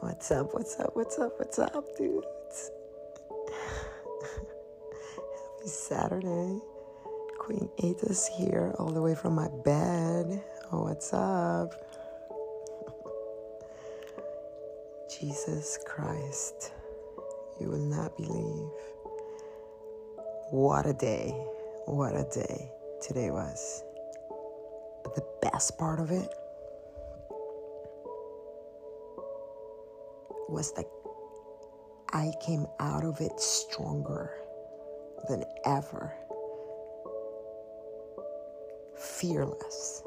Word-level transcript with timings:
What's 0.00 0.30
up? 0.30 0.52
What's 0.52 0.78
up? 0.78 0.94
What's 0.94 1.18
up? 1.18 1.32
What's 1.38 1.58
up, 1.58 1.84
dudes? 1.96 2.70
Happy 5.10 5.66
Saturday. 5.68 6.60
Queen 7.38 7.70
Ada's 7.82 8.26
here 8.26 8.74
all 8.78 8.90
the 8.90 9.00
way 9.00 9.14
from 9.14 9.34
my 9.34 9.48
bed. 9.64 10.44
Oh, 10.70 10.82
what's 10.82 11.14
up? 11.14 11.72
Jesus 15.08 15.78
Christ, 15.86 16.72
you 17.58 17.70
will 17.70 17.78
not 17.78 18.14
believe. 18.18 18.70
What 20.50 20.84
a 20.84 20.92
day. 20.92 21.30
What 21.86 22.14
a 22.14 22.24
day 22.24 22.70
today 23.00 23.30
was. 23.30 23.82
But 25.02 25.14
the 25.14 25.24
best 25.40 25.78
part 25.78 26.00
of 26.00 26.10
it 26.10 26.28
was 30.56 30.72
that 30.72 30.86
I 32.14 32.32
came 32.40 32.66
out 32.80 33.04
of 33.04 33.20
it 33.20 33.38
stronger 33.38 34.30
than 35.28 35.44
ever, 35.66 36.14
fearless. 38.96 40.02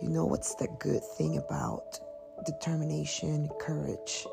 You 0.00 0.08
know 0.08 0.24
what's 0.24 0.54
the 0.54 0.68
good 0.78 1.04
thing 1.04 1.36
about 1.36 2.00
determination, 2.46 3.50
courage, 3.60 4.26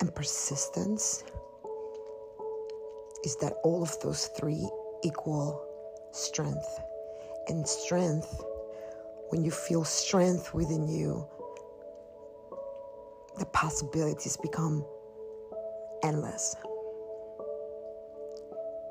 and 0.00 0.14
persistence? 0.14 1.24
Is 3.24 3.34
that 3.38 3.54
all 3.64 3.82
of 3.82 3.98
those 4.00 4.26
three 4.38 4.68
equal 5.02 5.66
strength 6.12 6.80
and 7.50 7.68
strength, 7.68 8.42
when 9.28 9.44
you 9.44 9.50
feel 9.50 9.84
strength 9.84 10.54
within 10.54 10.88
you, 10.88 11.28
the 13.38 13.44
possibilities 13.46 14.36
become 14.36 14.84
endless. 16.02 16.56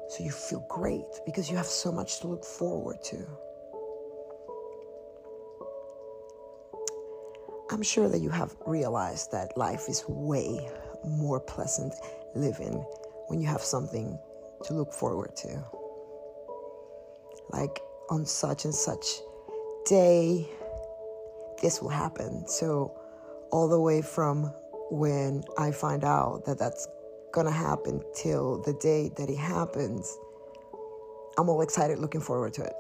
So 0.10 0.24
you 0.24 0.32
feel 0.32 0.66
great 0.70 1.06
because 1.26 1.50
you 1.50 1.58
have 1.58 1.66
so 1.66 1.92
much 1.92 2.20
to 2.20 2.28
look 2.28 2.44
forward 2.44 2.98
to. 3.06 3.26
I'm 7.72 7.84
sure 7.84 8.10
that 8.10 8.20
you 8.20 8.30
have 8.30 8.56
realized 8.66 9.32
that 9.32 9.56
life 9.56 9.88
is 9.88 10.04
way 10.08 10.68
more 11.06 11.40
pleasant 11.40 11.94
living 12.36 12.74
when 13.28 13.40
you 13.40 13.48
have 13.48 13.62
something 13.62 14.18
to 14.64 14.74
look 14.74 14.92
forward 14.92 15.36
to. 15.38 15.64
Like 17.52 17.80
on 18.10 18.26
such 18.26 18.66
and 18.66 18.74
such 18.74 19.22
day, 19.86 20.50
this 21.62 21.82
will 21.82 21.90
happen. 21.90 22.48
So, 22.48 22.92
all 23.52 23.68
the 23.68 23.80
way 23.80 24.02
from 24.02 24.54
when 24.92 25.44
I 25.58 25.72
find 25.72 26.04
out 26.04 26.46
that 26.46 26.58
that's 26.58 26.88
gonna 27.32 27.52
happen 27.52 28.02
till 28.16 28.62
the 28.62 28.74
day 28.74 29.12
that 29.18 29.30
it 29.30 29.38
happens, 29.38 30.18
I'm 31.38 31.50
all 31.50 31.62
excited 31.62 32.00
looking 32.00 32.22
forward 32.22 32.54
to 32.56 32.64
it. 32.64 32.76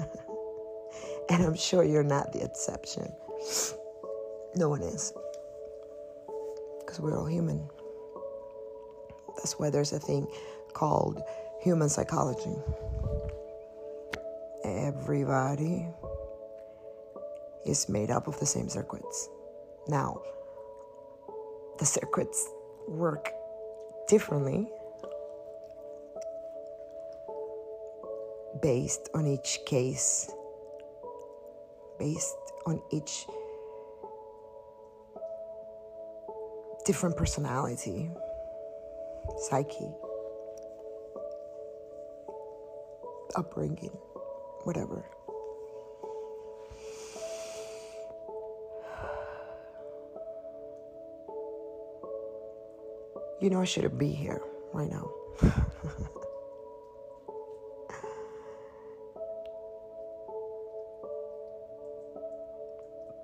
and 1.30 1.44
I'm 1.44 1.54
sure 1.54 1.84
you're 1.84 2.02
not 2.02 2.32
the 2.32 2.42
exception. 2.42 3.12
No 4.56 4.68
one 4.68 4.82
is. 4.82 5.12
Because 6.80 7.00
we're 7.00 7.18
all 7.18 7.26
human. 7.26 7.68
That's 9.36 9.58
why 9.58 9.70
there's 9.70 9.92
a 9.92 9.98
thing 9.98 10.26
called 10.72 11.22
human 11.60 11.88
psychology 11.88 12.56
everybody 14.64 15.86
is 17.66 17.88
made 17.88 18.10
up 18.10 18.26
of 18.26 18.38
the 18.40 18.46
same 18.46 18.68
circuits. 18.68 19.28
Now, 19.88 20.22
the 21.78 21.84
circuits 21.84 22.48
work 22.88 23.30
differently 24.08 24.68
based 28.62 29.10
on 29.14 29.26
each 29.26 29.60
case, 29.66 30.30
based 31.98 32.36
on 32.66 32.80
each 32.90 33.26
different 36.86 37.16
personality, 37.16 38.10
psyche, 39.38 39.90
upbringing 43.36 43.96
whatever. 44.64 45.04
You 53.40 53.50
know, 53.50 53.60
I 53.60 53.64
shouldn't 53.64 53.98
be 53.98 54.08
here 54.08 54.40
right 54.72 54.90
now. 54.90 55.10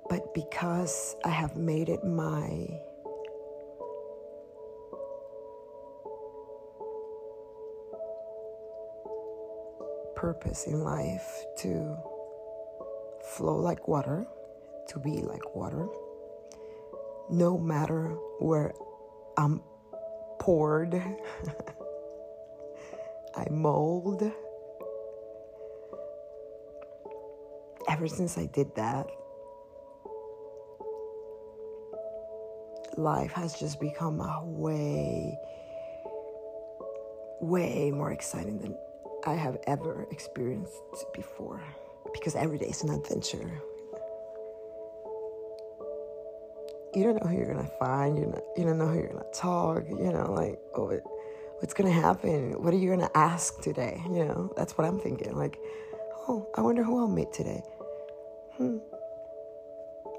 but 0.09 0.33
because 0.33 1.15
I 1.25 1.29
have 1.29 1.55
made 1.55 1.89
it 1.89 2.03
my 2.03 2.81
purpose 10.31 10.65
in 10.65 10.81
life 10.81 11.43
to 11.57 11.97
flow 13.35 13.57
like 13.57 13.89
water, 13.89 14.25
to 14.87 14.97
be 14.97 15.19
like 15.19 15.53
water, 15.53 15.89
no 17.29 17.57
matter 17.57 18.15
where 18.39 18.73
I'm 19.35 19.61
poured, 20.39 20.95
I 23.35 23.45
mold. 23.49 24.31
Ever 27.89 28.07
since 28.07 28.37
I 28.37 28.45
did 28.45 28.73
that, 28.75 29.07
life 32.95 33.33
has 33.33 33.59
just 33.59 33.81
become 33.81 34.21
a 34.21 34.45
way, 34.45 35.37
way 37.41 37.91
more 37.91 38.13
exciting 38.13 38.59
than 38.59 38.77
I 39.25 39.35
have 39.35 39.57
ever 39.67 40.07
experienced 40.11 40.81
before 41.13 41.61
because 42.13 42.35
every 42.35 42.57
day 42.57 42.67
is 42.67 42.81
an 42.83 42.89
adventure. 42.89 43.61
You 46.95 47.03
don't 47.03 47.23
know 47.23 47.29
who 47.29 47.37
you're 47.37 47.53
gonna 47.53 47.69
find. 47.79 48.17
You 48.17 48.25
know, 48.25 48.41
you 48.57 48.63
don't 48.63 48.77
know 48.77 48.87
who 48.87 48.95
you're 48.95 49.09
gonna 49.09 49.23
talk. 49.33 49.83
You 49.87 50.11
know, 50.11 50.33
like 50.33 50.59
oh, 50.75 50.99
what's 51.59 51.73
gonna 51.73 51.91
happen? 51.91 52.53
What 52.61 52.73
are 52.73 52.77
you 52.77 52.89
gonna 52.89 53.11
ask 53.13 53.61
today? 53.61 54.01
You 54.05 54.25
know, 54.25 54.53
that's 54.57 54.77
what 54.77 54.87
I'm 54.87 54.99
thinking. 54.99 55.35
Like, 55.35 55.57
oh, 56.27 56.47
I 56.55 56.61
wonder 56.61 56.83
who 56.83 56.99
I'll 56.99 57.07
meet 57.07 57.31
today. 57.31 57.61
Hmm. 58.57 58.77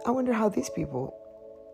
I 0.06 0.10
wonder 0.10 0.32
how 0.32 0.48
these 0.48 0.70
people 0.70 1.16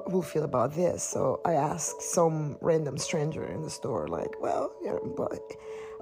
will 0.09 0.23
feel 0.23 0.45
about 0.45 0.75
this. 0.75 1.03
So 1.03 1.41
I 1.45 1.55
ask 1.55 2.01
some 2.01 2.57
random 2.61 2.99
stranger 2.99 3.45
in 3.45 3.63
the 3.63 3.71
store, 3.71 4.09
like, 4.09 4.41
well, 4.41 4.73
yeah, 4.83 4.97
but 5.17 5.41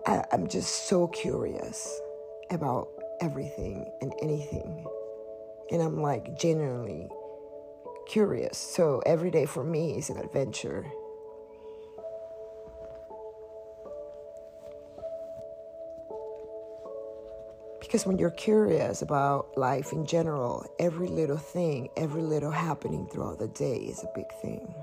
I, 0.06 0.24
I'm 0.32 0.46
just 0.46 0.88
so 0.88 1.08
curious 1.08 2.00
about 2.50 2.88
everything 3.20 3.90
and 4.00 4.12
anything. 4.22 4.86
And 5.70 5.82
I'm 5.82 6.00
like 6.00 6.38
genuinely 6.38 7.08
curious. 8.06 8.56
So 8.56 9.02
every 9.04 9.30
day 9.30 9.46
for 9.46 9.64
me 9.64 9.98
is 9.98 10.10
an 10.10 10.18
adventure. 10.18 10.86
Because 17.86 18.04
when 18.04 18.18
you're 18.18 18.30
curious 18.30 19.00
about 19.00 19.56
life 19.56 19.92
in 19.92 20.06
general, 20.06 20.66
every 20.80 21.06
little 21.06 21.36
thing, 21.36 21.88
every 21.96 22.20
little 22.20 22.50
happening 22.50 23.06
throughout 23.06 23.38
the 23.38 23.46
day 23.46 23.76
is 23.76 24.02
a 24.02 24.10
big 24.12 24.26
thing. 24.42 24.74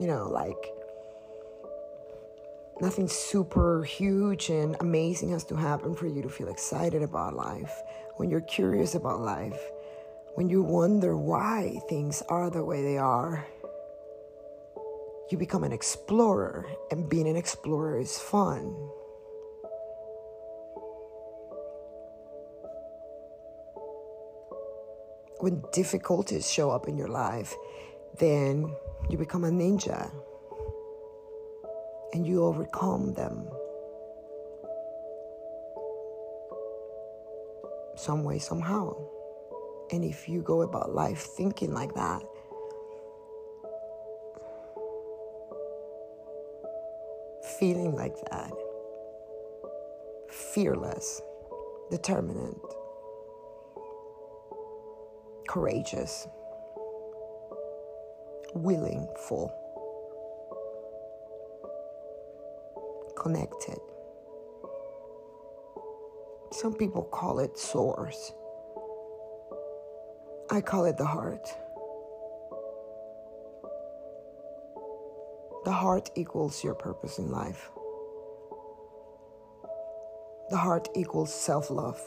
You 0.00 0.06
know, 0.06 0.26
like 0.30 0.56
nothing 2.80 3.06
super 3.06 3.84
huge 3.84 4.48
and 4.48 4.74
amazing 4.80 5.32
has 5.32 5.44
to 5.44 5.54
happen 5.54 5.94
for 5.94 6.06
you 6.06 6.22
to 6.22 6.30
feel 6.30 6.48
excited 6.48 7.02
about 7.02 7.34
life. 7.34 7.82
When 8.16 8.30
you're 8.30 8.40
curious 8.40 8.94
about 8.94 9.20
life, 9.20 9.60
when 10.34 10.48
you 10.48 10.62
wonder 10.62 11.14
why 11.14 11.78
things 11.90 12.22
are 12.30 12.48
the 12.48 12.64
way 12.64 12.82
they 12.82 12.96
are, 12.96 13.46
you 15.30 15.36
become 15.36 15.62
an 15.62 15.72
explorer, 15.72 16.66
and 16.90 17.08
being 17.10 17.28
an 17.28 17.36
explorer 17.36 18.00
is 18.00 18.18
fun. 18.18 18.74
When 25.42 25.60
difficulties 25.72 26.48
show 26.48 26.70
up 26.70 26.86
in 26.86 26.96
your 26.96 27.08
life, 27.08 27.52
then 28.18 28.72
you 29.10 29.18
become 29.18 29.42
a 29.42 29.50
ninja 29.50 30.08
and 32.12 32.24
you 32.24 32.44
overcome 32.44 33.14
them. 33.14 33.48
some 38.02 38.24
way, 38.24 38.38
somehow. 38.38 38.96
And 39.90 40.04
if 40.04 40.28
you 40.28 40.42
go 40.42 40.62
about 40.62 40.94
life 40.94 41.20
thinking 41.20 41.72
like 41.72 41.94
that, 41.94 42.22
feeling 47.58 47.94
like 47.94 48.16
that, 48.30 48.52
fearless, 50.28 51.22
determined, 51.90 52.60
courageous, 55.52 56.28
willing, 58.54 59.06
full, 59.28 59.52
connected. 63.14 63.78
Some 66.52 66.72
people 66.72 67.02
call 67.02 67.38
it 67.38 67.58
source. 67.58 68.32
I 70.50 70.62
call 70.62 70.86
it 70.86 70.96
the 70.96 71.04
heart. 71.04 71.46
The 75.66 75.72
heart 75.72 76.08
equals 76.14 76.64
your 76.64 76.74
purpose 76.74 77.18
in 77.18 77.30
life. 77.30 77.70
The 80.48 80.56
heart 80.56 80.88
equals 80.96 81.32
self 81.34 81.68
love. 81.68 82.00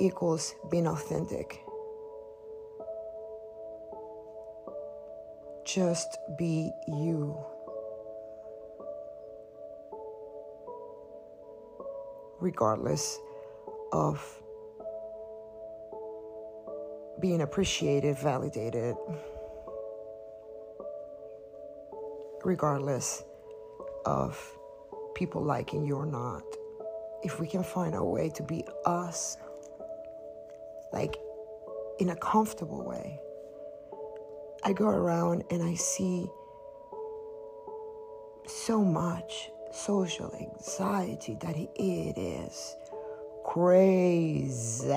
Equals 0.00 0.54
being 0.70 0.86
authentic. 0.86 1.60
Just 5.64 6.18
be 6.38 6.72
you. 6.86 7.36
Regardless 12.40 13.18
of 13.92 14.40
being 17.20 17.40
appreciated, 17.40 18.16
validated, 18.18 18.94
regardless 22.44 23.24
of 24.06 24.38
people 25.14 25.42
liking 25.42 25.84
you 25.84 25.96
or 25.96 26.06
not. 26.06 26.44
If 27.22 27.40
we 27.40 27.46
can 27.46 27.62
find 27.62 27.94
a 27.94 28.04
way 28.04 28.30
to 28.30 28.42
be 28.42 28.64
us, 28.84 29.36
like 30.92 31.16
in 31.98 32.10
a 32.10 32.16
comfortable 32.16 32.84
way, 32.84 33.20
I 34.64 34.72
go 34.72 34.86
around 34.88 35.44
and 35.50 35.62
I 35.62 35.74
see 35.74 36.28
so 38.46 38.82
much 38.84 39.50
social 39.72 40.32
anxiety 40.34 41.36
that 41.40 41.56
it 41.56 41.70
is 41.76 42.76
crazy 43.44 44.88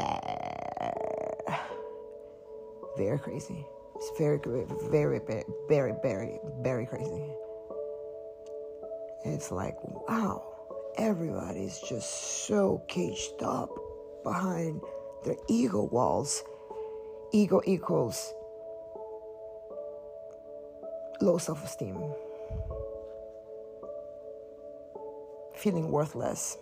very 2.98 3.20
crazy. 3.20 3.66
It's 3.96 4.12
very, 4.18 4.40
very, 4.44 4.66
very, 4.90 5.20
very, 5.68 5.94
very, 6.02 6.40
very 6.62 6.86
crazy. 6.86 7.24
It's 9.26 9.52
like, 9.52 9.76
wow, 9.84 10.51
everybody's 10.98 11.80
just 11.80 12.46
so 12.48 12.84
caged 12.88 13.42
up 13.44 13.70
behind 14.24 14.82
their 15.24 15.36
ego 15.48 15.84
walls. 15.84 16.44
Ego 17.32 17.62
equals 17.66 18.34
low 21.22 21.38
self 21.38 21.64
esteem, 21.64 21.98
feeling 25.56 25.92
worthless, 25.92 26.58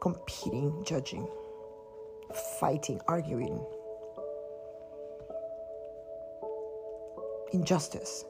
competing, 0.00 0.84
judging, 0.84 1.28
fighting, 2.58 3.00
arguing. 3.06 3.64
injustice, 7.52 8.24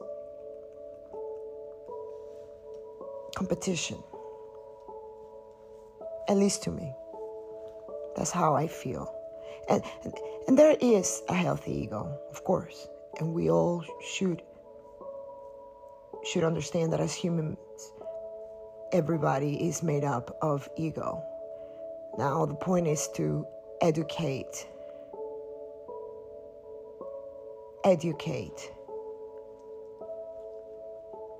competition. 3.35 3.97
At 6.29 6.37
least 6.37 6.63
to 6.63 6.71
me. 6.71 6.93
That's 8.15 8.31
how 8.31 8.55
I 8.55 8.67
feel. 8.67 9.13
And, 9.67 9.83
and, 10.03 10.13
and 10.47 10.57
there 10.57 10.77
is 10.79 11.21
a 11.27 11.33
healthy 11.33 11.73
ego, 11.83 12.19
of 12.31 12.43
course. 12.43 12.87
And 13.19 13.33
we 13.33 13.49
all 13.49 13.83
should 14.01 14.43
should 16.23 16.43
understand 16.43 16.91
that 16.91 16.99
as 16.99 17.13
humans, 17.13 17.57
everybody 18.91 19.67
is 19.67 19.81
made 19.81 20.03
up 20.03 20.37
of 20.41 20.69
ego. 20.75 21.23
Now, 22.17 22.45
the 22.45 22.55
point 22.55 22.87
is 22.87 23.07
to 23.15 23.47
educate, 23.81 24.67
educate 27.85 28.71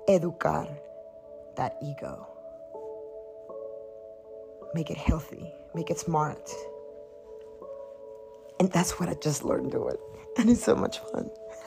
educar 0.08 0.66
that 1.56 1.76
ego. 1.82 2.26
Make 4.74 4.90
it 4.90 4.96
healthy, 4.96 5.52
make 5.74 5.90
it 5.90 5.98
smart. 5.98 6.50
And 8.58 8.70
that's 8.70 9.00
what 9.00 9.08
I 9.08 9.14
just 9.14 9.44
learned 9.44 9.72
doing. 9.72 9.96
And 10.38 10.48
it's 10.48 10.62
so 10.62 10.76
much 10.76 11.00
fun. 11.00 11.28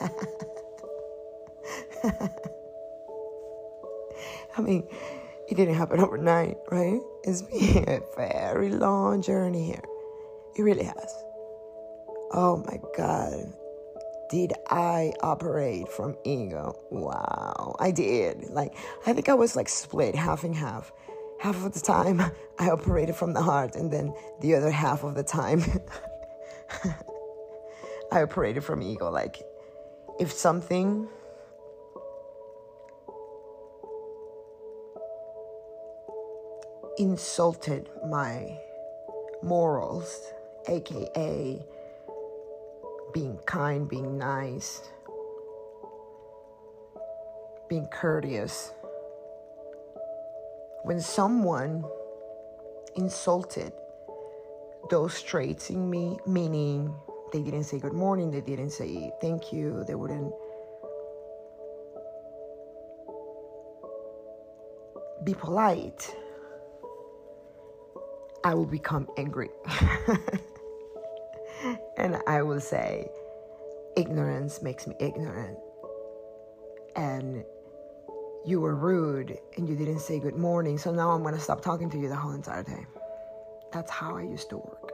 I 4.56 4.60
mean, 4.62 4.88
it 5.48 5.54
didn't 5.54 5.74
happen 5.74 6.00
overnight, 6.00 6.56
right? 6.70 6.98
It's 7.24 7.42
been 7.42 7.84
a 7.86 8.00
very 8.16 8.70
long 8.70 9.20
journey 9.20 9.66
here. 9.66 9.84
It 10.56 10.62
really 10.62 10.84
has. 10.84 11.24
Oh 12.32 12.64
my 12.66 12.80
God 12.96 13.52
did 14.34 14.52
I 14.68 15.12
operate 15.20 15.88
from 15.88 16.16
ego? 16.24 16.74
Wow, 16.90 17.76
I 17.78 17.92
did. 17.92 18.50
Like, 18.50 18.74
I 19.06 19.12
think 19.12 19.28
I 19.28 19.34
was 19.34 19.54
like 19.54 19.68
split 19.68 20.16
half 20.16 20.42
and 20.42 20.56
half. 20.56 20.92
Half 21.44 21.66
of 21.66 21.74
the 21.74 21.80
time 21.80 22.22
I 22.58 22.70
operated 22.70 23.16
from 23.16 23.34
the 23.34 23.42
heart, 23.42 23.76
and 23.76 23.92
then 23.92 24.14
the 24.40 24.54
other 24.54 24.70
half 24.70 25.04
of 25.04 25.14
the 25.14 25.22
time 25.22 25.62
I 28.10 28.22
operated 28.22 28.64
from 28.64 28.80
ego. 28.80 29.10
Like, 29.10 29.42
if 30.18 30.32
something 30.32 31.06
insulted 36.96 37.90
my 38.08 38.58
morals, 39.42 40.18
aka 40.66 41.62
being 43.12 43.38
kind, 43.44 43.86
being 43.86 44.16
nice, 44.16 44.80
being 47.68 47.86
courteous. 47.88 48.72
When 50.84 51.00
someone 51.00 51.82
insulted 52.94 53.72
those 54.90 55.22
traits 55.22 55.70
in 55.70 55.88
me, 55.88 56.18
meaning 56.26 56.94
they 57.32 57.40
didn't 57.40 57.64
say 57.64 57.78
good 57.78 57.94
morning, 57.94 58.30
they 58.30 58.42
didn't 58.42 58.68
say 58.68 59.10
thank 59.18 59.50
you, 59.50 59.82
they 59.84 59.94
wouldn't 59.94 60.30
be 65.24 65.32
polite, 65.32 66.14
I 68.44 68.52
will 68.52 68.66
become 68.66 69.08
angry. 69.16 69.48
and 71.96 72.18
I 72.26 72.42
will 72.42 72.60
say, 72.60 73.08
ignorance 73.96 74.60
makes 74.60 74.86
me 74.86 74.96
ignorant. 75.00 75.56
And 76.94 77.42
you 78.46 78.60
were 78.60 78.74
rude 78.74 79.38
and 79.56 79.68
you 79.68 79.74
didn't 79.76 80.00
say 80.00 80.18
good 80.18 80.36
morning, 80.36 80.78
so 80.78 80.92
now 80.92 81.10
I'm 81.10 81.22
going 81.22 81.34
to 81.34 81.40
stop 81.40 81.62
talking 81.62 81.90
to 81.90 81.98
you 81.98 82.08
the 82.08 82.16
whole 82.16 82.32
entire 82.32 82.62
day. 82.62 82.86
That's 83.72 83.90
how 83.90 84.16
I 84.16 84.22
used 84.22 84.50
to 84.50 84.58
work. 84.58 84.92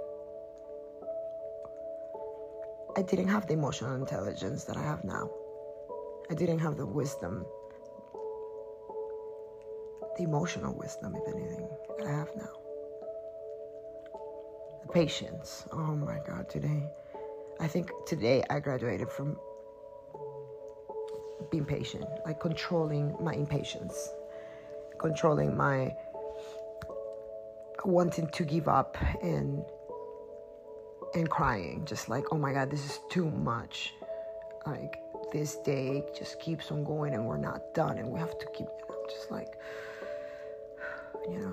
I 2.97 3.03
didn't 3.03 3.29
have 3.29 3.47
the 3.47 3.55
emotional 3.55 3.95
intelligence 3.95 4.65
that 4.65 4.77
I 4.77 4.83
have 4.83 5.05
now. 5.05 5.31
I 6.31 6.35
didn't 6.35 6.61
have 6.61 6.77
the 6.77 6.87
wisdom, 6.87 7.45
the 10.17 10.25
emotional 10.25 10.75
wisdom, 10.75 11.17
if 11.17 11.35
anything, 11.35 11.69
that 11.99 12.07
I 12.07 12.11
have 12.13 12.31
now 12.37 12.51
The 14.83 14.89
patience. 14.93 15.65
Oh 15.73 15.95
my 15.97 16.19
God, 16.27 16.49
today. 16.49 16.89
I 17.61 17.69
think 17.69 17.91
today 18.07 18.43
I 18.51 18.61
graduated 18.61 19.11
from 19.11 19.39
being 21.51 21.65
patient, 21.65 22.05
like 22.25 22.41
controlling 22.41 23.17
my 23.21 23.35
impatience, 23.35 24.11
controlling 24.99 25.57
my 25.57 25.95
wanting 27.85 28.29
to 28.29 28.45
give 28.45 28.69
up 28.69 28.99
and 29.23 29.65
and 31.15 31.29
crying, 31.29 31.85
just 31.87 32.09
like, 32.09 32.25
oh 32.31 32.39
my 32.39 32.53
God, 32.53 32.71
this 32.71 32.85
is 32.85 33.01
too 33.11 33.31
much. 33.31 33.95
Like 34.67 35.01
this 35.33 35.57
day 35.57 36.05
just 36.17 36.39
keeps 36.41 36.71
on 36.71 36.85
going 36.85 37.15
and 37.15 37.25
we're 37.27 37.37
not 37.37 37.75
done 37.75 37.99
and 37.99 38.09
we 38.09 38.19
have 38.19 38.39
to 38.39 38.47
keep 38.55 38.69
just 39.09 39.31
like 39.31 39.55
you 41.29 41.39
know. 41.39 41.53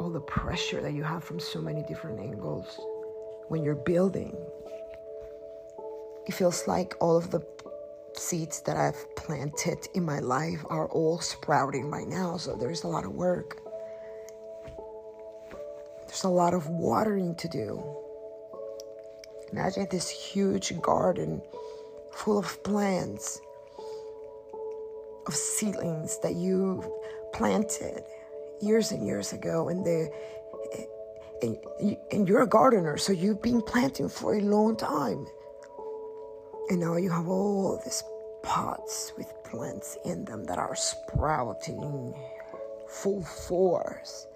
All 0.00 0.10
the 0.10 0.20
pressure 0.20 0.82
that 0.82 0.92
you 0.92 1.02
have 1.02 1.24
from 1.24 1.40
so 1.40 1.60
many 1.60 1.82
different 1.82 2.20
angles 2.20 2.78
when 3.48 3.62
you're 3.62 3.74
building. 3.74 4.36
It 6.26 6.32
feels 6.32 6.66
like 6.66 6.94
all 7.00 7.16
of 7.16 7.30
the 7.30 7.46
seeds 8.16 8.60
that 8.62 8.76
I've 8.76 9.14
planted 9.16 9.88
in 9.94 10.04
my 10.04 10.20
life 10.20 10.64
are 10.70 10.88
all 10.88 11.18
sprouting 11.20 11.90
right 11.90 12.06
now, 12.06 12.36
so 12.36 12.54
there's 12.54 12.84
a 12.84 12.88
lot 12.88 13.04
of 13.04 13.12
work. 13.12 13.58
There's 16.06 16.24
a 16.24 16.28
lot 16.28 16.54
of 16.54 16.68
watering 16.68 17.34
to 17.36 17.48
do. 17.48 17.82
Imagine 19.52 19.86
this 19.90 20.08
huge 20.08 20.80
garden 20.80 21.42
full 22.12 22.38
of 22.38 22.62
plants, 22.62 23.40
of 25.26 25.34
seedlings 25.34 26.18
that 26.22 26.34
you 26.34 26.82
planted 27.32 28.02
years 28.60 28.92
and 28.92 29.06
years 29.06 29.32
ago, 29.32 29.68
and 29.68 29.84
they 29.84 30.10
and, 31.42 32.26
you're 32.26 32.42
a 32.42 32.46
gardener, 32.46 32.96
so 32.96 33.12
you've 33.12 33.42
been 33.42 33.60
planting 33.60 34.08
for 34.08 34.34
a 34.34 34.40
long 34.40 34.76
time. 34.76 35.26
And 36.70 36.80
now 36.80 36.96
you 36.96 37.10
have 37.10 37.28
all 37.28 37.80
these 37.84 38.02
pots 38.42 39.12
with 39.18 39.32
plants 39.44 39.98
in 40.04 40.24
them 40.24 40.44
that 40.44 40.58
are 40.58 40.74
sprouting 40.74 42.14
full 42.88 43.22
force. 43.22 44.26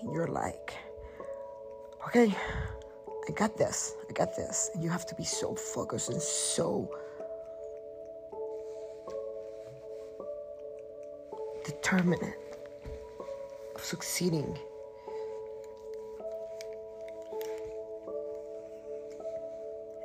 And 0.00 0.12
you're 0.12 0.28
like, 0.28 0.74
okay, 2.06 2.34
I 3.28 3.32
got 3.32 3.56
this, 3.56 3.94
I 4.08 4.12
got 4.12 4.36
this. 4.36 4.70
And 4.74 4.82
you 4.82 4.90
have 4.90 5.06
to 5.06 5.14
be 5.14 5.24
so 5.24 5.54
focused 5.54 6.10
and 6.10 6.22
so 6.22 6.88
determined 11.64 12.32
of 13.74 13.84
succeeding 13.84 14.58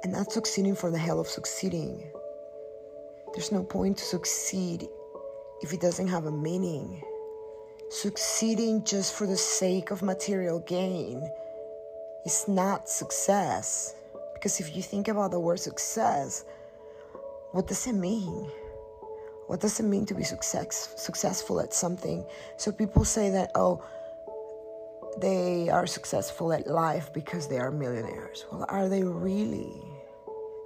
and 0.04 0.12
not 0.12 0.32
succeeding 0.32 0.76
for 0.76 0.92
the 0.92 0.98
hell 0.98 1.20
of 1.20 1.28
succeeding. 1.28 2.04
There's 3.34 3.52
no 3.52 3.64
point 3.64 3.98
to 3.98 4.06
succeed 4.06 4.88
if 5.62 5.74
it 5.74 5.80
doesn't 5.80 6.08
have 6.08 6.26
a 6.26 6.32
meaning. 6.32 7.02
Succeeding 7.90 8.84
just 8.84 9.14
for 9.14 9.26
the 9.26 9.38
sake 9.38 9.92
of 9.92 10.02
material 10.02 10.60
gain 10.60 11.28
is 12.26 12.48
not 12.48 12.90
success. 12.90 13.96
Because 14.34 14.60
if 14.60 14.76
you 14.76 14.82
think 14.82 15.08
about 15.08 15.32
the 15.32 15.40
word 15.40 15.60
success, 15.60 16.44
what 17.52 17.68
does 17.68 17.88
it 17.88 17.94
mean? 17.94 18.52
What 19.48 19.62
does 19.62 19.80
it 19.80 19.84
mean 19.84 20.06
to 20.08 20.14
be 20.14 20.24
success, 20.24 20.94
successful 20.98 21.60
at 21.60 21.74
something? 21.74 22.26
So 22.58 22.72
people 22.72 23.06
say 23.06 23.30
that, 23.30 23.52
oh, 23.56 23.84
they 25.20 25.70
are 25.70 25.86
successful 25.86 26.52
at 26.52 26.68
life 26.68 27.14
because 27.14 27.48
they 27.48 27.60
are 27.60 27.72
millionaires. 27.72 28.46
Well, 28.52 28.66
are 28.70 28.90
they 28.90 29.04
really? 29.04 29.93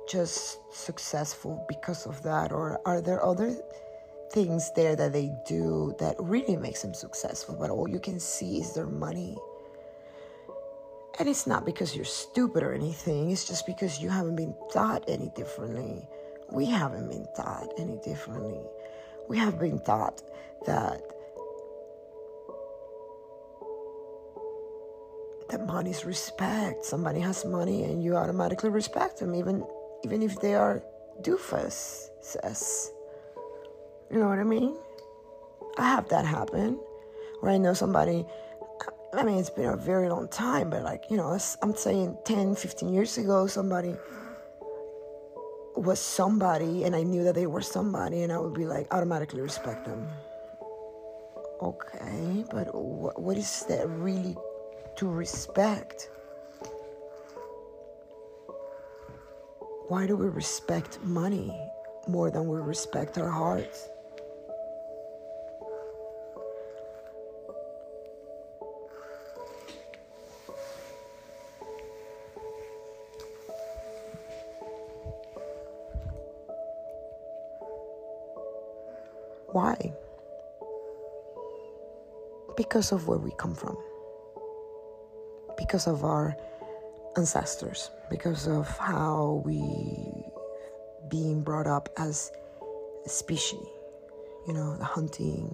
Just 0.08 0.60
successful 0.74 1.66
because 1.68 2.06
of 2.06 2.22
that? 2.24 2.52
Or 2.52 2.80
are 2.86 3.02
there 3.02 3.24
other 3.24 3.56
things 4.32 4.72
there 4.76 4.96
that 4.96 5.14
they 5.14 5.32
do 5.46 5.96
that 6.00 6.16
really 6.20 6.58
makes 6.58 6.82
them 6.82 6.94
successful 6.94 7.56
but 7.58 7.70
all 7.70 7.88
you 7.88 8.00
can 8.00 8.20
see 8.20 8.60
is 8.60 8.74
their 8.74 8.86
money? 8.86 9.38
And 11.20 11.28
it's 11.28 11.48
not 11.48 11.66
because 11.66 11.96
you're 11.96 12.06
stupid 12.06 12.62
or 12.62 12.74
anything. 12.74 13.32
It's 13.32 13.46
just 13.46 13.66
because 13.66 14.00
you 14.00 14.10
haven't 14.10 14.36
been 14.36 14.56
taught 14.72 15.04
any 15.08 15.30
differently. 15.36 16.08
We 16.52 16.66
haven't 16.66 17.10
been 17.10 17.28
taught 17.36 17.74
any 17.78 17.98
differently. 18.04 18.60
We 19.28 19.38
have 19.38 19.60
been 19.60 19.80
taught 19.80 20.22
that 20.66 21.02
that 25.50 25.66
money 25.66 25.90
is 25.92 26.06
respect. 26.06 26.86
Somebody 26.86 27.20
has 27.22 27.46
money 27.46 27.84
and 27.84 28.04
you 28.04 28.16
automatically 28.16 28.70
respect 28.70 29.20
them 29.20 29.34
even 29.34 29.66
even 30.04 30.22
if 30.22 30.40
they 30.40 30.56
are 30.56 30.84
doofus, 31.22 32.10
says. 32.22 32.92
You 34.12 34.20
know 34.20 34.30
what 34.30 34.40
I 34.40 34.44
mean? 34.44 34.78
I 35.78 35.84
have 35.84 36.08
that 36.10 36.26
happen 36.26 36.80
where 37.40 37.52
I 37.52 37.58
know 37.58 37.74
somebody. 37.74 38.26
I 39.14 39.24
mean, 39.24 39.38
it's 39.38 39.50
been 39.50 39.66
a 39.66 39.78
very 39.78 40.10
long 40.10 40.28
time, 40.28 40.70
but 40.70 40.84
like, 40.84 41.06
you 41.10 41.18
know, 41.18 41.38
I'm 41.62 41.76
saying 41.76 42.18
10, 42.26 42.56
15 42.56 42.94
years 42.94 43.18
ago, 43.18 43.48
somebody 43.48 43.96
was 45.76 46.00
somebody, 46.00 46.84
and 46.84 46.96
I 46.96 47.04
knew 47.04 47.24
that 47.24 47.36
they 47.36 47.48
were 47.48 47.62
somebody, 47.62 48.24
and 48.24 48.34
I 48.34 48.40
would 48.40 48.54
be 48.54 48.66
like, 48.66 48.88
automatically 48.92 49.42
respect 49.42 49.86
them. 49.86 50.08
Okay, 51.62 52.44
but 52.52 52.68
what 52.74 53.38
is 53.38 53.66
that 53.70 53.88
really 53.90 54.36
to 54.96 55.08
respect? 55.08 56.10
Why 59.88 60.06
do 60.06 60.18
we 60.18 60.28
respect 60.28 61.00
money 61.02 61.56
more 62.10 62.30
than 62.30 62.50
we 62.50 62.60
respect 62.60 63.18
our 63.18 63.30
hearts? 63.30 63.88
Why? 79.54 79.94
Because 82.58 82.92
of 82.92 83.08
where 83.08 83.18
we 83.18 83.32
come 83.38 83.56
from, 83.56 83.78
because 85.58 85.88
of 85.88 86.04
our 86.04 86.36
ancestors 87.18 87.92
because 88.10 88.48
of 88.48 88.68
how 88.78 89.42
we 89.46 90.24
being 91.10 91.42
brought 91.42 91.68
up 91.68 91.90
as 91.98 92.32
a 93.06 93.10
species 93.10 93.60
you 94.48 94.54
know 94.54 94.78
the 94.78 94.86
hunting 94.86 95.54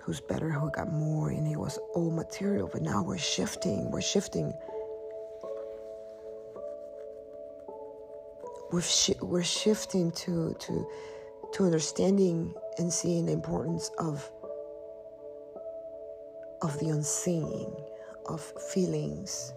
who's 0.00 0.20
better 0.20 0.50
who 0.50 0.70
got 0.70 0.92
more 0.92 1.30
and 1.30 1.46
it 1.46 1.56
was 1.58 1.78
all 1.94 2.10
material 2.10 2.68
but 2.72 2.82
now 2.82 3.02
we're 3.02 3.18
shifting 3.18 3.90
we're 3.90 4.00
shifting. 4.00 4.52
We're, 8.72 8.80
shi- 8.80 9.14
we're 9.20 9.44
shifting 9.44 10.10
to 10.12 10.56
to 10.58 10.88
to 11.52 11.64
understanding 11.64 12.52
and 12.78 12.92
seeing 12.92 13.26
the 13.26 13.32
importance 13.32 13.88
of 13.98 14.28
of 16.60 16.76
the 16.80 16.88
unseen 16.88 17.72
of 18.26 18.40
feelings 18.72 19.52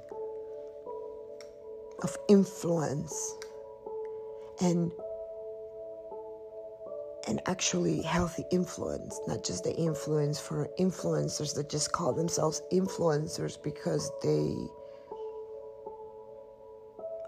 of 2.03 2.17
influence 2.27 3.35
and 4.61 4.91
and 7.27 7.41
actually 7.45 8.01
healthy 8.01 8.45
influence, 8.51 9.19
not 9.27 9.43
just 9.43 9.65
the 9.65 9.75
influence 9.75 10.39
for 10.39 10.69
influencers 10.79 11.53
that 11.55 11.69
just 11.69 11.91
call 11.91 12.13
themselves 12.13 12.61
influencers 12.71 13.61
because 13.61 14.09
they 14.23 14.55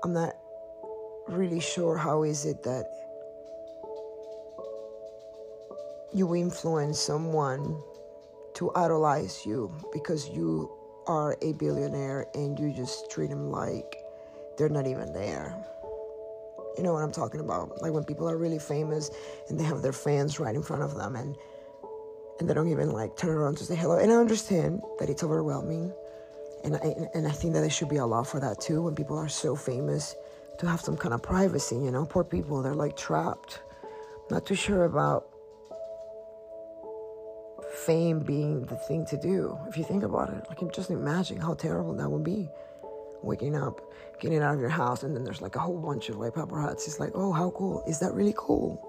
I'm 0.04 0.14
not 0.14 0.38
really 1.28 1.60
sure 1.60 1.98
how 1.98 2.24
is 2.24 2.46
it 2.46 2.64
that 2.64 2.86
you 6.14 6.36
influence 6.36 6.98
someone 6.98 7.84
to 8.56 8.72
idolize 8.76 9.46
you 9.46 9.72
because 9.92 10.30
you 10.30 10.72
are 11.06 11.38
a 11.42 11.54
billionaire 11.54 12.28
and 12.34 12.58
you 12.58 12.74
just 12.74 13.12
treat 13.12 13.30
them 13.30 13.52
like 13.52 13.99
they're 14.60 14.70
not 14.70 14.86
even 14.86 15.12
there. 15.14 15.56
You 16.78 16.84
know 16.84 16.94
what 16.94 17.02
I'm 17.02 17.12
talking 17.12 17.40
about? 17.40 17.82
Like 17.82 17.94
when 17.94 18.04
people 18.04 18.30
are 18.30 18.38
really 18.38 18.60
famous 18.60 19.10
and 19.48 19.60
they 19.60 19.64
have 19.64 19.82
their 19.82 19.94
fans 19.94 20.40
right 20.40 20.54
in 20.54 20.62
front 20.62 20.84
of 20.84 20.96
them 20.96 21.16
and 21.16 21.36
and 22.40 22.50
they 22.50 22.54
don't 22.54 22.70
even 22.70 22.92
like 22.92 23.18
turn 23.18 23.36
around 23.36 23.58
to 23.58 23.66
say 23.66 23.76
hello. 23.76 23.98
And 23.98 24.12
I 24.12 24.16
understand 24.16 24.82
that 25.00 25.10
it's 25.10 25.24
overwhelming. 25.24 25.94
And 26.64 26.76
I, 26.76 26.96
and 27.14 27.28
I 27.28 27.32
think 27.32 27.54
that 27.54 27.62
there 27.62 27.70
should 27.70 27.90
be 27.90 27.98
a 27.98 28.06
law 28.06 28.24
for 28.24 28.40
that 28.40 28.62
too 28.62 28.82
when 28.82 28.96
people 28.96 29.18
are 29.18 29.28
so 29.28 29.58
famous 29.58 30.16
to 30.60 30.68
have 30.68 30.80
some 30.80 30.96
kind 30.96 31.14
of 31.14 31.22
privacy, 31.22 31.76
you 31.76 31.92
know? 31.92 32.06
Poor 32.06 32.24
people, 32.24 32.62
they're 32.62 32.74
like 32.74 32.96
trapped. 32.96 33.60
Not 34.30 34.46
too 34.46 34.56
sure 34.56 34.86
about 34.86 35.28
fame 37.86 38.20
being 38.20 38.66
the 38.68 38.76
thing 38.76 39.06
to 39.08 39.18
do 39.18 39.58
if 39.68 39.78
you 39.78 39.84
think 39.84 40.04
about 40.04 40.30
it. 40.30 40.46
Like, 40.48 40.74
just 40.74 40.92
imagine 40.92 41.38
how 41.38 41.56
terrible 41.56 41.94
that 41.96 42.10
would 42.10 42.24
be 42.24 42.50
waking 43.22 43.56
up, 43.56 43.82
getting 44.20 44.42
out 44.42 44.56
of 44.56 44.60
your 44.60 44.70
house, 44.70 45.04
and 45.04 45.16
then 45.16 45.24
there's 45.24 45.42
like 45.42 45.56
a 45.56 45.60
whole 45.60 45.78
bunch 45.78 46.10
of 46.10 46.18
like 46.18 46.34
paparazzi. 46.34 46.88
It's 46.88 47.00
like, 47.00 47.12
oh, 47.16 47.32
how 47.32 47.52
cool. 47.52 47.84
Is 47.88 48.00
that 48.00 48.14
really 48.14 48.34
cool? 48.38 48.86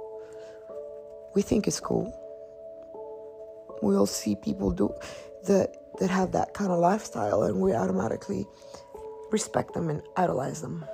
We 1.35 1.43
think 1.43 1.67
it's 1.67 1.81
cool. 1.81 2.17
We 3.83 3.97
all 3.97 4.07
see 4.07 4.37
people 4.37 4.71
do 4.71 4.95
that 5.47 5.77
that 5.99 6.11
have 6.11 6.33
that 6.33 6.55
kind 6.55 6.71
of 6.71 6.79
lifestyle 6.79 7.43
and 7.43 7.61
we 7.61 7.73
automatically 7.73 8.47
respect 9.31 9.75
them 9.75 9.91
and 9.91 10.03
idolize 10.17 10.61
them. 10.61 10.85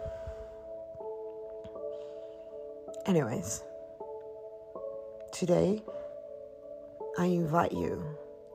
Anyways, 3.07 3.63
today 5.33 5.83
I 7.19 7.27
invite 7.27 7.73
you 7.73 8.05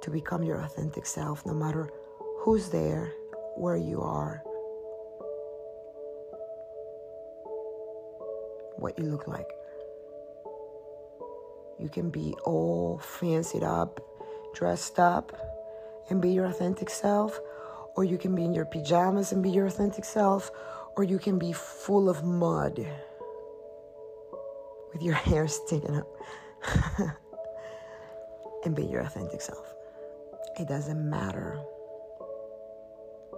to 0.01 0.09
become 0.09 0.43
your 0.43 0.57
authentic 0.57 1.05
self 1.05 1.45
no 1.45 1.53
matter 1.53 1.89
who's 2.39 2.69
there, 2.69 3.13
where 3.55 3.77
you 3.77 4.01
are, 4.01 4.43
what 8.81 8.97
you 8.97 9.05
look 9.05 9.27
like. 9.27 9.47
You 11.79 11.89
can 11.89 12.09
be 12.09 12.35
all 12.43 12.99
fancied 12.99 13.63
up, 13.63 13.99
dressed 14.53 14.99
up, 14.99 15.35
and 16.09 16.21
be 16.21 16.31
your 16.31 16.45
authentic 16.45 16.89
self, 16.89 17.39
or 17.95 18.03
you 18.03 18.17
can 18.17 18.35
be 18.35 18.43
in 18.43 18.53
your 18.53 18.65
pajamas 18.65 19.31
and 19.31 19.41
be 19.41 19.49
your 19.49 19.65
authentic 19.67 20.05
self, 20.05 20.51
or 20.95 21.03
you 21.03 21.17
can 21.17 21.39
be 21.39 21.53
full 21.53 22.09
of 22.09 22.23
mud 22.23 22.85
with 24.93 25.01
your 25.01 25.13
hair 25.29 25.47
sticking 25.47 25.95
up 25.95 26.07
and 28.65 28.75
be 28.75 28.83
your 28.85 29.01
authentic 29.01 29.41
self. 29.41 29.73
It 30.59 30.67
doesn't 30.67 31.09
matter. 31.09 31.59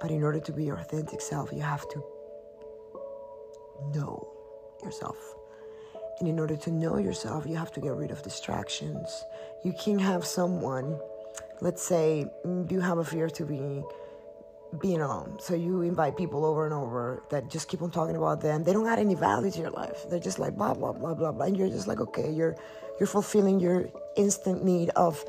But 0.02 0.12
in 0.12 0.24
order 0.24 0.40
to 0.42 0.52
be 0.52 0.66
your 0.66 0.78
authentic 0.78 1.22
self, 1.22 1.54
you 1.54 1.62
have 1.62 1.88
to 1.90 2.04
know 3.96 4.33
yourself. 4.84 5.18
And 6.20 6.28
in 6.28 6.40
order 6.40 6.56
to 6.56 6.72
know 6.72 6.98
yourself, 6.98 7.46
you 7.48 7.56
have 7.56 7.72
to 7.74 7.82
get 7.82 7.94
rid 7.94 8.12
of 8.12 8.22
distractions. 8.22 9.26
You 9.64 9.74
can 9.74 10.00
have 10.00 10.26
someone, 10.26 11.00
let's 11.62 11.82
say, 11.82 12.28
mm, 12.46 12.72
you 12.72 12.80
have 12.80 12.98
a 13.00 13.04
fear 13.04 13.30
to 13.30 13.46
be 13.46 13.84
being 14.80 15.02
alone. 15.02 15.38
So 15.40 15.56
you 15.56 15.82
invite 15.82 16.18
people 16.18 16.46
over 16.46 16.66
and 16.66 16.74
over 16.74 17.24
that 17.30 17.50
just 17.50 17.68
keep 17.68 17.82
on 17.82 17.92
talking 17.92 18.16
about 18.16 18.42
them. 18.42 18.64
They 18.64 18.74
don't 18.74 18.88
add 18.88 19.00
any 19.00 19.16
value 19.16 19.52
to 19.52 19.60
your 19.60 19.72
life. 19.72 20.10
They're 20.10 20.20
just 20.20 20.40
like 20.40 20.56
blah 20.56 20.74
blah 20.74 20.94
blah 20.94 21.14
blah 21.14 21.32
blah. 21.32 21.46
And 21.46 21.58
you're 21.58 21.70
just 21.70 21.88
like, 21.88 22.00
okay, 22.00 22.32
you're 22.32 22.56
you're 23.00 23.08
fulfilling 23.08 23.60
your 23.60 23.90
instant 24.18 24.64
need 24.64 24.90
of 24.96 25.24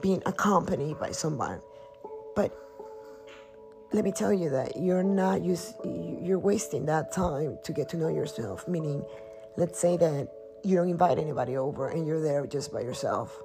being 0.00 0.22
accompanied 0.26 0.98
by 0.98 1.10
someone. 1.10 1.60
But 2.34 2.56
let 3.92 4.04
me 4.04 4.12
tell 4.12 4.32
you 4.32 4.50
that 4.50 4.76
you're 4.76 5.02
not 5.02 5.42
use 5.42 5.74
you're 5.84 6.38
wasting 6.38 6.86
that 6.86 7.10
time 7.10 7.58
to 7.64 7.72
get 7.72 7.88
to 7.90 7.96
know 7.96 8.08
yourself. 8.08 8.68
Meaning, 8.68 9.04
let's 9.56 9.78
say 9.78 9.96
that 9.96 10.28
you 10.62 10.76
don't 10.76 10.88
invite 10.88 11.18
anybody 11.18 11.56
over 11.56 11.88
and 11.88 12.06
you're 12.06 12.20
there 12.20 12.46
just 12.46 12.72
by 12.72 12.80
yourself. 12.80 13.36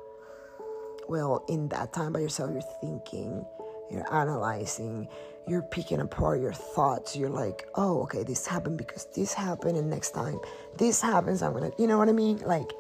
Well, 1.08 1.46
in 1.50 1.68
that 1.70 1.94
time 1.94 2.14
by 2.14 2.20
yourself, 2.20 2.52
you're 2.52 2.62
thinking 2.82 3.46
you're 3.90 4.12
analyzing, 4.14 5.08
you're 5.48 5.62
picking 5.62 6.00
apart 6.00 6.42
your 6.42 6.54
thoughts. 6.54 7.16
You're 7.16 7.30
like, 7.30 7.68
oh, 7.76 8.02
okay, 8.04 8.24
this 8.24 8.46
happened 8.48 8.78
because 8.78 9.08
this 9.16 9.34
happened, 9.34 9.78
and 9.78 9.90
next 9.90 10.12
time 10.12 10.40
this 10.78 11.02
happens, 11.02 11.42
I'm 11.42 11.54
gonna, 11.54 11.72
you 11.78 11.88
know 11.88 11.98
what 11.98 12.10
I 12.10 12.14
mean? 12.14 12.38
Like, 12.40 12.72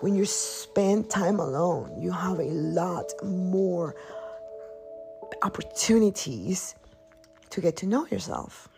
when 0.00 0.14
you 0.14 0.24
spend 0.24 1.10
time 1.10 1.40
alone, 1.40 1.94
you 1.98 2.10
have 2.10 2.38
a 2.38 2.44
lot 2.44 3.12
more 3.22 3.94
opportunities 5.42 6.74
to 7.50 7.60
get 7.60 7.76
to 7.78 7.86
know 7.86 8.06
yourself 8.06 8.68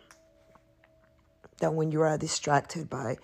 That 1.60 1.74
when 1.74 1.92
you 1.92 2.02
are 2.02 2.16
distracted 2.18 2.90
by 2.90 3.16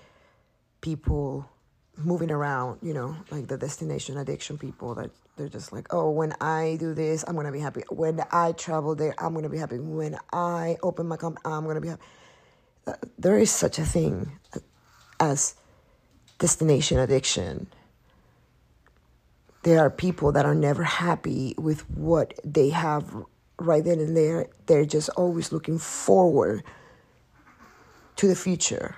people 0.80 1.48
moving 1.96 2.30
around, 2.30 2.80
you 2.82 2.94
know, 2.94 3.16
like 3.30 3.48
the 3.48 3.58
destination 3.58 4.18
addiction 4.18 4.58
people 4.58 4.94
that 4.96 5.10
they're 5.36 5.48
just 5.48 5.72
like, 5.72 5.88
oh, 5.92 6.10
when 6.10 6.34
I 6.40 6.76
do 6.80 6.94
this, 6.94 7.24
I'm 7.26 7.36
gonna 7.36 7.52
be 7.52 7.60
happy. 7.60 7.82
When 7.90 8.22
I 8.32 8.52
travel 8.52 8.94
there, 8.94 9.14
I'm 9.18 9.34
gonna 9.34 9.48
be 9.48 9.58
happy. 9.58 9.78
When 9.78 10.18
I 10.32 10.76
open 10.82 11.08
my 11.08 11.16
company, 11.16 11.42
I'm 11.44 11.66
gonna 11.66 11.80
be 11.80 11.88
happy. 11.88 12.02
There 13.18 13.38
is 13.38 13.50
such 13.50 13.78
a 13.78 13.84
thing 13.84 14.38
as 15.20 15.54
destination 16.38 16.98
addiction. 16.98 17.68
There 19.62 19.80
are 19.80 19.90
people 19.90 20.32
that 20.32 20.46
are 20.46 20.54
never 20.54 20.84
happy 20.84 21.54
with 21.58 21.88
what 21.90 22.34
they 22.44 22.70
have 22.70 23.24
right 23.58 23.84
then 23.84 24.00
and 24.00 24.16
there. 24.16 24.48
They're 24.66 24.84
just 24.84 25.08
always 25.10 25.52
looking 25.52 25.78
forward 25.78 26.62
to 28.16 28.26
the 28.26 28.36
future 28.36 28.96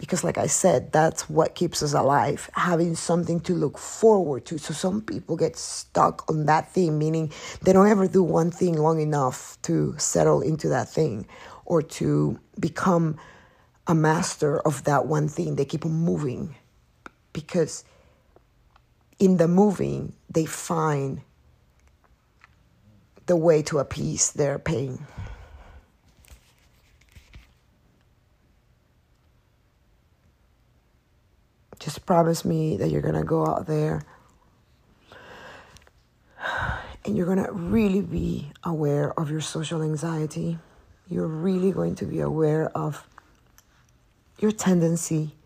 because 0.00 0.24
like 0.24 0.38
i 0.38 0.46
said 0.46 0.90
that's 0.92 1.28
what 1.30 1.54
keeps 1.54 1.82
us 1.82 1.92
alive 1.92 2.50
having 2.54 2.96
something 2.96 3.38
to 3.38 3.54
look 3.54 3.78
forward 3.78 4.44
to 4.44 4.58
so 4.58 4.74
some 4.74 5.00
people 5.00 5.36
get 5.36 5.56
stuck 5.56 6.28
on 6.28 6.46
that 6.46 6.72
thing 6.72 6.98
meaning 6.98 7.30
they 7.62 7.72
don't 7.72 7.86
ever 7.86 8.08
do 8.08 8.22
one 8.22 8.50
thing 8.50 8.76
long 8.76 9.00
enough 9.00 9.58
to 9.62 9.94
settle 9.98 10.40
into 10.40 10.68
that 10.68 10.88
thing 10.88 11.26
or 11.66 11.80
to 11.82 12.40
become 12.58 13.16
a 13.86 13.94
master 13.94 14.58
of 14.60 14.82
that 14.84 15.06
one 15.06 15.28
thing 15.28 15.54
they 15.54 15.64
keep 15.64 15.84
on 15.84 15.92
moving 15.92 16.56
because 17.32 17.84
in 19.18 19.36
the 19.36 19.46
moving 19.46 20.12
they 20.30 20.46
find 20.46 21.20
the 23.30 23.36
way 23.36 23.62
to 23.62 23.78
appease 23.78 24.32
their 24.32 24.58
pain 24.58 24.98
Just 31.78 32.04
promise 32.04 32.44
me 32.44 32.76
that 32.76 32.90
you're 32.90 33.00
going 33.00 33.14
to 33.14 33.24
go 33.24 33.46
out 33.46 33.66
there 33.66 34.02
and 37.04 37.16
you're 37.16 37.24
going 37.24 37.42
to 37.42 37.50
really 37.52 38.02
be 38.02 38.52
aware 38.64 39.18
of 39.18 39.30
your 39.30 39.40
social 39.40 39.80
anxiety. 39.80 40.58
You're 41.08 41.26
really 41.26 41.72
going 41.72 41.94
to 41.96 42.04
be 42.04 42.20
aware 42.20 42.68
of 42.76 43.08
your 44.40 44.52
tendency 44.52 45.36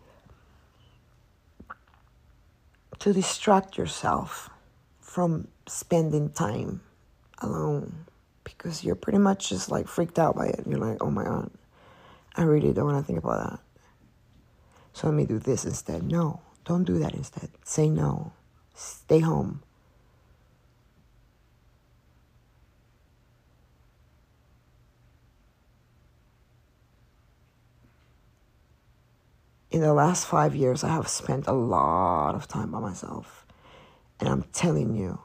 to 2.99 3.13
distract 3.13 3.77
yourself 3.77 4.49
from 4.99 5.47
spending 5.67 6.31
time 6.31 6.81
alone 7.39 8.05
because 8.43 8.83
you're 8.83 8.95
pretty 8.95 9.19
much 9.19 9.49
just 9.49 9.69
like 9.71 9.87
freaked 9.87 10.19
out 10.19 10.35
by 10.35 10.47
it. 10.47 10.63
You're 10.67 10.79
like, 10.79 10.97
oh 11.01 11.11
my 11.11 11.23
God, 11.23 11.51
I 12.35 12.43
really 12.43 12.73
don't 12.73 12.85
want 12.85 12.97
to 12.99 13.05
think 13.05 13.19
about 13.19 13.49
that. 13.49 13.59
So 14.93 15.07
let 15.07 15.15
me 15.15 15.25
do 15.25 15.39
this 15.39 15.65
instead. 15.65 16.03
No, 16.03 16.41
don't 16.63 16.83
do 16.85 16.99
that 16.99 17.13
instead. 17.13 17.49
Say 17.63 17.89
no. 17.89 18.31
Stay 18.73 19.19
home. 19.19 19.61
In 29.71 29.81
the 29.81 29.93
last 29.93 30.25
five 30.25 30.55
years, 30.55 30.85
I 30.85 30.89
have 30.89 31.09
spent 31.09 31.47
a 31.47 31.51
lot 31.51 32.35
of 32.35 32.47
time 32.47 32.71
by 32.71 32.79
myself. 32.79 33.45
And 34.21 34.29
I'm 34.29 34.43
telling 34.53 34.95
you 34.95 35.19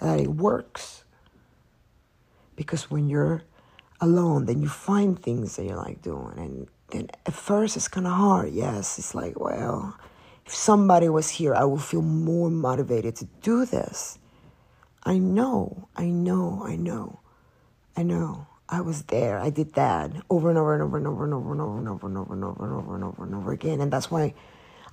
that 0.00 0.20
it 0.20 0.28
works. 0.28 1.04
Because 2.56 2.90
when 2.90 3.08
you're 3.08 3.42
alone, 4.00 4.46
then 4.46 4.60
you 4.60 4.68
find 4.68 5.20
things 5.20 5.56
that 5.56 5.64
you 5.64 5.74
like 5.74 6.02
doing. 6.02 6.34
And 6.36 6.66
and 6.92 7.16
at 7.24 7.34
first 7.34 7.76
it's 7.76 7.88
kind 7.88 8.06
of 8.06 8.12
hard. 8.12 8.52
Yes, 8.52 8.98
it's 8.98 9.14
like, 9.14 9.38
well, 9.38 9.96
if 10.44 10.54
somebody 10.54 11.08
was 11.08 11.30
here, 11.30 11.54
I 11.54 11.64
would 11.64 11.82
feel 11.82 12.02
more 12.02 12.50
motivated 12.50 13.16
to 13.16 13.26
do 13.42 13.64
this. 13.64 14.18
I 15.04 15.18
know, 15.18 15.88
I 15.96 16.06
know, 16.06 16.62
I 16.64 16.76
know, 16.76 17.20
I 17.96 18.02
know. 18.02 18.46
I 18.72 18.82
was 18.82 19.02
there. 19.04 19.40
I 19.40 19.50
did 19.50 19.74
that 19.74 20.12
over 20.30 20.48
and 20.48 20.56
over 20.56 20.74
and 20.74 20.82
over 20.82 20.96
and 20.96 21.06
over 21.08 21.24
and 21.24 21.34
over 21.34 21.50
and 21.50 21.60
over 21.60 21.78
and 21.78 21.88
over 21.88 22.06
and 22.06 22.44
over 22.44 22.64
and 22.64 22.72
over 22.72 22.94
and 22.94 23.04
over 23.04 23.24
and 23.24 23.34
over 23.34 23.52
again. 23.52 23.80
And 23.80 23.92
that's 23.92 24.12
why 24.12 24.32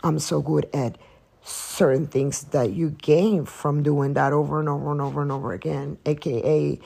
I'm 0.03 0.17
so 0.17 0.41
good 0.41 0.67
at 0.73 0.97
certain 1.43 2.07
things 2.07 2.43
that 2.45 2.71
you 2.71 2.89
gain 2.89 3.45
from 3.45 3.83
doing 3.83 4.13
that 4.13 4.33
over 4.33 4.59
and 4.59 4.67
over 4.67 4.91
and 4.91 5.01
over 5.01 5.21
and 5.21 5.31
over 5.31 5.53
again, 5.53 5.97
aka 6.05 6.79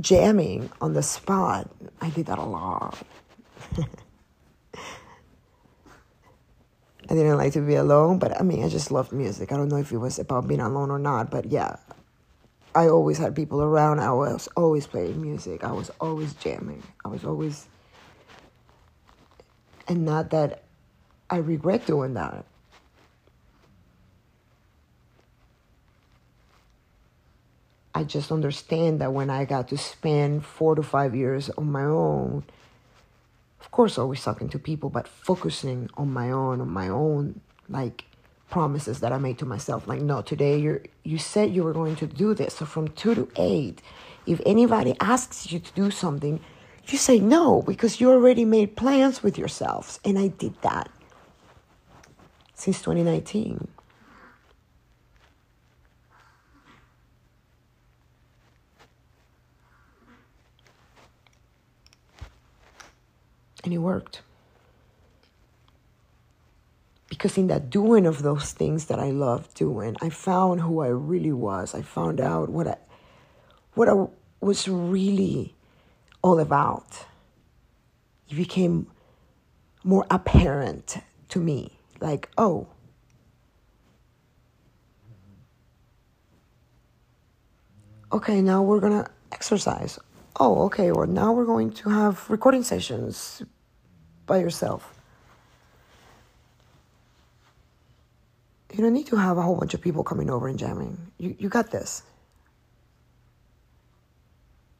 jamming 0.00 0.70
on 0.80 0.94
the 0.94 1.02
spot. 1.02 1.70
I 2.00 2.10
did 2.10 2.26
that 2.26 2.38
a 2.38 2.44
lot. 2.44 2.98
I 7.10 7.14
didn't 7.14 7.38
like 7.38 7.54
to 7.54 7.60
be 7.60 7.74
alone, 7.74 8.18
but 8.18 8.38
I 8.38 8.42
mean, 8.42 8.62
I 8.62 8.68
just 8.68 8.90
loved 8.90 9.12
music. 9.12 9.50
I 9.50 9.56
don't 9.56 9.68
know 9.68 9.78
if 9.78 9.92
it 9.92 9.96
was 9.96 10.18
about 10.18 10.46
being 10.46 10.60
alone 10.60 10.90
or 10.90 10.98
not, 10.98 11.30
but 11.30 11.46
yeah, 11.46 11.76
I 12.74 12.88
always 12.88 13.16
had 13.16 13.34
people 13.34 13.62
around. 13.62 14.00
I 14.00 14.12
was 14.12 14.46
always 14.56 14.86
playing 14.86 15.20
music. 15.20 15.64
I 15.64 15.72
was 15.72 15.90
always 16.00 16.34
jamming. 16.34 16.82
I 17.04 17.08
was 17.08 17.24
always, 17.24 17.66
and 19.88 20.04
not 20.04 20.30
that 20.30 20.64
I 21.30 21.38
regret 21.38 21.86
doing 21.86 22.12
that. 22.14 22.44
I 27.98 28.04
just 28.04 28.30
understand 28.30 29.00
that 29.00 29.12
when 29.12 29.28
I 29.28 29.44
got 29.44 29.66
to 29.68 29.76
spend 29.76 30.44
four 30.46 30.76
to 30.76 30.84
five 30.84 31.16
years 31.16 31.50
on 31.50 31.72
my 31.72 31.82
own, 31.82 32.44
of 33.60 33.72
course 33.72 33.98
always 33.98 34.22
talking 34.22 34.48
to 34.50 34.58
people 34.58 34.88
but 34.88 35.08
focusing 35.08 35.90
on 35.94 36.12
my 36.12 36.30
own 36.30 36.60
on 36.60 36.70
my 36.70 36.88
own 36.88 37.40
like 37.68 38.04
promises 38.48 39.00
that 39.00 39.12
i 39.12 39.18
made 39.18 39.36
to 39.36 39.44
myself 39.44 39.86
like 39.88 40.00
no 40.00 40.22
today 40.22 40.56
you 40.58 40.80
you 41.02 41.18
said 41.18 41.52
you 41.52 41.62
were 41.64 41.72
going 41.72 41.96
to 41.96 42.06
do 42.06 42.34
this. 42.34 42.54
So 42.54 42.64
from 42.64 42.86
2 42.88 43.14
to 43.16 43.28
8 43.36 43.82
if 44.26 44.40
anybody 44.46 44.94
asks 45.00 45.50
you 45.50 45.58
to 45.58 45.72
do 45.72 45.90
something 45.90 46.38
you 46.86 46.98
say 46.98 47.18
no 47.18 47.62
because 47.62 48.00
you 48.00 48.10
already 48.10 48.44
made 48.44 48.76
plans 48.76 49.24
with 49.24 49.36
yourselves 49.36 49.98
and 50.04 50.16
i 50.18 50.28
did 50.28 50.54
that 50.62 50.88
since 52.54 52.78
2019 52.78 53.66
And 63.68 63.74
it 63.74 63.80
worked. 63.80 64.22
Because 67.10 67.36
in 67.36 67.48
that 67.48 67.68
doing 67.68 68.06
of 68.06 68.22
those 68.22 68.52
things 68.52 68.86
that 68.86 68.98
I 68.98 69.10
love 69.10 69.52
doing, 69.52 69.94
I 70.00 70.08
found 70.08 70.62
who 70.62 70.80
I 70.80 70.86
really 70.86 71.32
was. 71.32 71.74
I 71.74 71.82
found 71.82 72.18
out 72.18 72.48
what 72.48 72.66
I 72.66 72.78
what 73.74 73.90
I 73.90 74.06
was 74.40 74.68
really 74.68 75.54
all 76.22 76.40
about. 76.40 77.04
It 78.30 78.36
became 78.36 78.86
more 79.84 80.06
apparent 80.10 80.96
to 81.28 81.38
me. 81.38 81.78
Like, 82.00 82.30
oh, 82.38 82.68
okay, 88.10 88.40
now 88.40 88.62
we're 88.62 88.80
gonna 88.80 89.10
exercise. 89.30 89.98
Oh, 90.40 90.62
okay, 90.62 90.90
well, 90.90 91.06
now 91.06 91.32
we're 91.34 91.44
going 91.44 91.70
to 91.72 91.90
have 91.90 92.30
recording 92.30 92.62
sessions 92.62 93.42
by 94.28 94.38
yourself. 94.38 94.94
You 98.72 98.84
don't 98.84 98.92
need 98.92 99.08
to 99.08 99.16
have 99.16 99.36
a 99.38 99.42
whole 99.42 99.56
bunch 99.56 99.74
of 99.74 99.80
people 99.80 100.04
coming 100.04 100.30
over 100.30 100.46
and 100.46 100.56
jamming. 100.56 101.10
You, 101.18 101.34
you 101.36 101.48
got 101.48 101.72
this. 101.72 102.04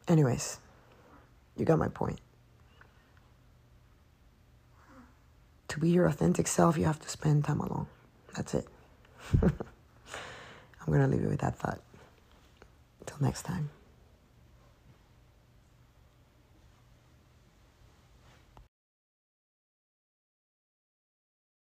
Anyways, 0.07 0.59
you 1.57 1.65
got 1.65 1.79
my 1.79 1.89
point. 1.89 2.21
To 5.69 5.81
be 5.81 5.91
your 5.91 6.07
authentic 6.07 6.47
self, 6.47 6.79
you 6.79 6.85
have 6.85 7.01
to 7.01 7.09
spend 7.09 7.45
time 7.45 7.61
alone. 7.61 7.87
That's 8.37 8.55
it. 8.55 8.67
I'm 9.43 9.51
going 10.87 11.01
to 11.01 11.09
leave 11.09 11.23
you 11.23 11.29
with 11.29 11.41
that 11.41 11.57
thought. 11.57 11.81
Until 13.01 13.19
next 13.21 13.43
time. 13.43 13.71